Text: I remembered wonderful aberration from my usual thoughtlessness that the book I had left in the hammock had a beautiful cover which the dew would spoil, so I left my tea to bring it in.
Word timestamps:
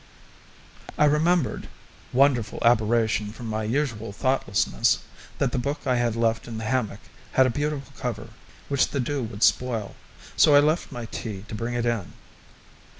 I 0.97 1.05
remembered 1.05 1.67
wonderful 2.11 2.57
aberration 2.63 3.31
from 3.31 3.45
my 3.45 3.61
usual 3.61 4.11
thoughtlessness 4.11 4.97
that 5.37 5.51
the 5.51 5.59
book 5.59 5.85
I 5.85 5.97
had 5.97 6.15
left 6.15 6.47
in 6.47 6.57
the 6.57 6.63
hammock 6.63 7.01
had 7.33 7.45
a 7.45 7.51
beautiful 7.51 7.93
cover 7.95 8.29
which 8.67 8.87
the 8.87 8.99
dew 8.99 9.21
would 9.21 9.43
spoil, 9.43 9.93
so 10.35 10.55
I 10.55 10.59
left 10.59 10.91
my 10.91 11.05
tea 11.05 11.45
to 11.49 11.53
bring 11.53 11.75
it 11.75 11.85
in. 11.85 12.13